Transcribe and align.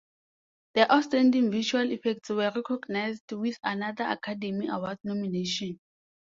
The 0.73 0.91
outstanding 0.91 1.51
visual 1.51 1.91
effects 1.91 2.29
were 2.31 2.51
recognized 2.55 3.31
with 3.33 3.59
another 3.61 4.05
Academy 4.05 4.65
Award 4.67 4.97
nomination. 5.03 5.79